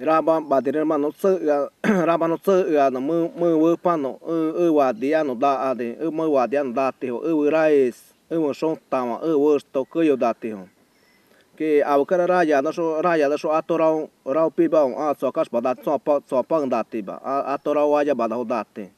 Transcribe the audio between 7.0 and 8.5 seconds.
ho u ra es u